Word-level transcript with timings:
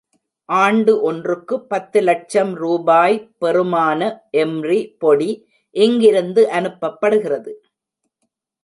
ஆண்டு 0.49 0.93
ஒன்றுக்கு 1.01 1.55
பத்து 1.65 2.01
லட்சம் 2.01 2.53
ரூபாய் 2.55 3.17
பெறுமான 3.41 4.09
எம்ரி 4.37 4.81
பொடி 4.97 5.31
இங்கிருந்து 5.75 6.43
அனுப்பப்படுகிறது. 6.51 7.53